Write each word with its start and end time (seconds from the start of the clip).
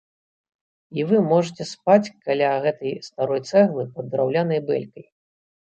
І 0.99 1.03
вы 1.11 1.17
можаце 1.31 1.67
спаць 1.73 2.13
каля 2.25 2.49
гэтай 2.65 2.97
старой 3.11 3.45
цэглы 3.53 3.87
пад 3.95 4.05
драўлянай 4.17 4.67
бэлькай. 4.75 5.11